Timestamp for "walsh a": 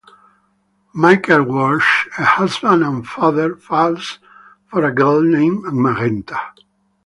1.43-2.23